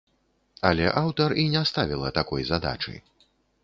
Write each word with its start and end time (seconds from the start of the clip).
Але 0.69 0.85
аўтар 1.03 1.37
і 1.43 1.45
не 1.53 1.63
ставіла 1.73 2.13
такой 2.19 2.43
задачы. 2.53 2.93